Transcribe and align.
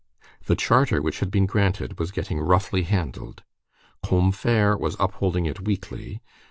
The 0.47 0.55
Charter 0.55 0.99
which 0.99 1.19
had 1.19 1.29
been 1.29 1.45
granted 1.45 1.99
was 1.99 2.09
getting 2.09 2.39
roughly 2.39 2.81
handled. 2.81 3.43
Combeferre 4.03 4.75
was 4.75 4.95
upholding 4.99 5.45
it 5.45 5.59
weakly. 5.61 6.23